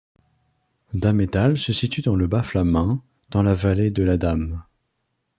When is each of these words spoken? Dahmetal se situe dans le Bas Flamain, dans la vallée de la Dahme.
Dahmetal 0.95 1.59
se 1.59 1.73
situe 1.73 2.01
dans 2.01 2.15
le 2.15 2.25
Bas 2.25 2.41
Flamain, 2.41 3.03
dans 3.29 3.43
la 3.43 3.53
vallée 3.53 3.91
de 3.91 4.01
la 4.01 4.17
Dahme. 4.17 4.63